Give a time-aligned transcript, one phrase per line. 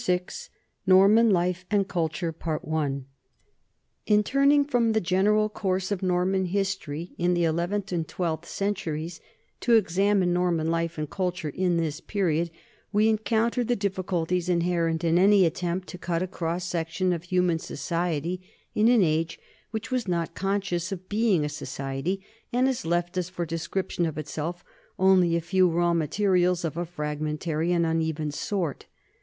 [0.03, 0.21] VI
[0.87, 2.33] NORMAN LIFE AND CULTURE
[4.07, 8.47] IN turning from the general course of Norman his tory in the eleventh and twelfth
[8.47, 9.21] centuries
[9.59, 12.49] to ex amine Norman life and culture in this period,
[12.91, 17.59] we encounter the difficulties inherent in any attempt to cut a cross section of human
[17.59, 18.41] society
[18.73, 19.39] in an age
[19.69, 24.07] which was not conscious of being a society and has left us for the description
[24.07, 24.63] of itself
[24.97, 28.87] only raw materials of a fragmen tary and uneven sort.